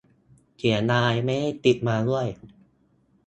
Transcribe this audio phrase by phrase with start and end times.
[0.57, 2.27] เสียดายไม่ได้ติดมาด้วย